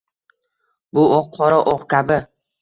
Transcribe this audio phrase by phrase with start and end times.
[0.99, 2.19] Bu o'q, qora o'q kabi